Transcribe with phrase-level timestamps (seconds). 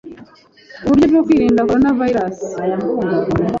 [0.83, 2.37] Uburyo bwo kwirinda corona virus